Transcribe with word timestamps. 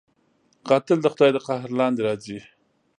قاتل 0.69 0.97
د 1.01 1.07
خدای 1.13 1.29
د 1.33 1.37
قهر 1.47 1.69
لاندې 1.79 2.01
راځي 2.07 2.39